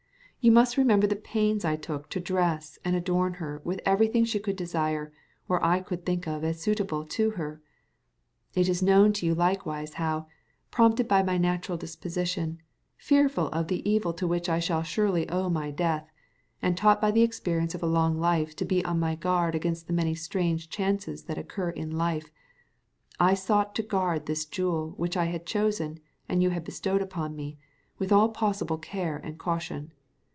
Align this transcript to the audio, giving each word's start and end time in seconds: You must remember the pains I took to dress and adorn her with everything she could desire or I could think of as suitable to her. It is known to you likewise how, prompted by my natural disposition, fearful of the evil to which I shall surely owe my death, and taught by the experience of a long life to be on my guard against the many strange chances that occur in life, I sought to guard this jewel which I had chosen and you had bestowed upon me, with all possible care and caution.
You 0.43 0.51
must 0.51 0.75
remember 0.75 1.05
the 1.05 1.15
pains 1.15 1.63
I 1.63 1.75
took 1.75 2.09
to 2.09 2.19
dress 2.19 2.79
and 2.83 2.95
adorn 2.95 3.35
her 3.35 3.61
with 3.63 3.79
everything 3.85 4.25
she 4.25 4.39
could 4.39 4.55
desire 4.55 5.13
or 5.47 5.63
I 5.63 5.81
could 5.81 6.03
think 6.03 6.27
of 6.27 6.43
as 6.43 6.59
suitable 6.59 7.05
to 7.05 7.29
her. 7.37 7.61
It 8.55 8.67
is 8.67 8.81
known 8.81 9.13
to 9.13 9.25
you 9.27 9.35
likewise 9.35 9.93
how, 9.93 10.25
prompted 10.71 11.07
by 11.07 11.21
my 11.21 11.37
natural 11.37 11.77
disposition, 11.77 12.59
fearful 12.97 13.49
of 13.49 13.67
the 13.67 13.87
evil 13.87 14.13
to 14.13 14.25
which 14.25 14.49
I 14.49 14.57
shall 14.57 14.81
surely 14.81 15.29
owe 15.29 15.47
my 15.47 15.69
death, 15.69 16.09
and 16.59 16.75
taught 16.75 16.99
by 16.99 17.11
the 17.11 17.21
experience 17.21 17.75
of 17.75 17.83
a 17.83 17.85
long 17.85 18.17
life 18.19 18.55
to 18.55 18.65
be 18.65 18.83
on 18.83 18.99
my 18.99 19.13
guard 19.13 19.53
against 19.53 19.85
the 19.85 19.93
many 19.93 20.15
strange 20.15 20.69
chances 20.69 21.25
that 21.25 21.37
occur 21.37 21.69
in 21.69 21.91
life, 21.95 22.31
I 23.19 23.35
sought 23.35 23.75
to 23.75 23.83
guard 23.83 24.25
this 24.25 24.45
jewel 24.45 24.95
which 24.97 25.15
I 25.15 25.25
had 25.25 25.45
chosen 25.45 25.99
and 26.27 26.41
you 26.41 26.49
had 26.49 26.63
bestowed 26.63 27.03
upon 27.03 27.35
me, 27.35 27.59
with 27.99 28.11
all 28.11 28.29
possible 28.29 28.79
care 28.79 29.17
and 29.23 29.37
caution. 29.37 29.91